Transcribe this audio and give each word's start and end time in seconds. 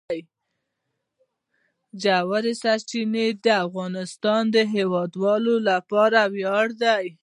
ژورې 2.03 2.53
سرچینې 2.61 3.27
د 3.45 3.47
افغانستان 3.65 4.41
د 4.55 4.57
هیوادوالو 4.75 5.55
لپاره 5.69 6.19
ویاړ 6.35 6.67
دی. 6.83 7.05